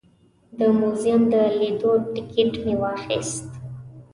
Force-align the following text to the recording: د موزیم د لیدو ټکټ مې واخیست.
د 0.57 0.59
موزیم 0.79 1.21
د 1.31 1.33
لیدو 1.59 1.91
ټکټ 2.13 2.51
مې 2.63 2.75
واخیست. 2.81 3.49